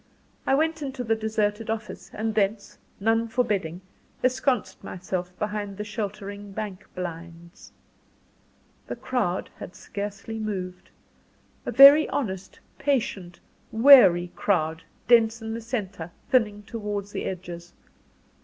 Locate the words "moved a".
10.39-11.71